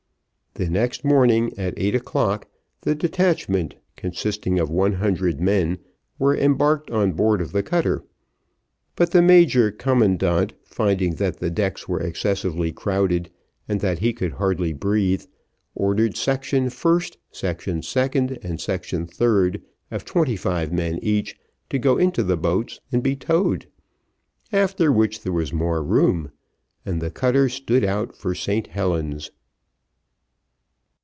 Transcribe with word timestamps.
The 0.55 0.67
next 0.69 1.05
morning, 1.05 1.53
at 1.57 1.73
eight 1.77 1.95
o'clock, 1.95 2.45
the 2.81 2.93
detachment, 2.93 3.75
consisting 3.95 4.59
of 4.59 4.69
one 4.69 4.91
hundred 4.95 5.39
men, 5.39 5.77
were 6.19 6.35
embarked 6.35 6.91
on 6.91 7.13
board 7.13 7.39
of 7.39 7.53
the 7.53 7.63
cutter, 7.63 8.03
but 8.97 9.11
the 9.11 9.21
major 9.21 9.71
commandant 9.71 10.51
finding 10.65 11.15
that 11.15 11.37
the 11.37 11.49
decks 11.49 11.87
were 11.87 12.01
excessively 12.01 12.73
crowded, 12.73 13.29
and 13.69 13.79
that 13.79 13.99
he 13.99 14.11
could 14.11 14.33
hardly 14.33 14.73
breathe, 14.73 15.23
ordered 15.73 16.17
section 16.17 16.69
first, 16.69 17.17
section 17.31 17.81
second, 17.81 18.37
and 18.43 18.59
section 18.59 19.07
third, 19.07 19.61
of 19.89 20.03
twenty 20.03 20.35
five 20.35 20.69
men 20.73 20.99
each, 21.01 21.39
to 21.69 21.79
go 21.79 21.95
into 21.97 22.23
the 22.23 22.35
boats 22.37 22.81
and 22.91 23.01
be 23.01 23.15
towed. 23.15 23.67
After 24.51 24.91
which 24.91 25.21
there 25.21 25.31
was 25.33 25.53
more 25.53 25.81
room, 25.81 26.29
and 26.85 27.01
the 27.01 27.09
cutter 27.09 27.47
stood 27.47 27.85
out 27.85 28.17
for 28.17 28.35
St 28.35 28.67
Helen's. 28.67 29.31